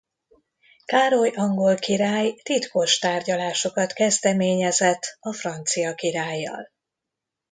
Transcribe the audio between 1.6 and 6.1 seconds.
király titkos tárgyalásokat kezdeményezett a francia